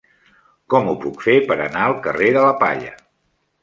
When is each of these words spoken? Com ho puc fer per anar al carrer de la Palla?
Com 0.75 0.89
ho 0.93 0.95
puc 1.05 1.23
fer 1.27 1.37
per 1.53 1.59
anar 1.69 1.87
al 1.91 1.97
carrer 2.09 2.35
de 2.41 2.49
la 2.51 2.61
Palla? 2.67 2.95